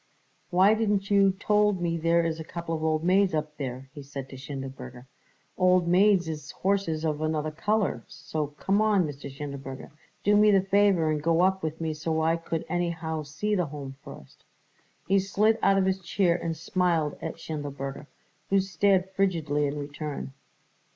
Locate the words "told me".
1.33-1.95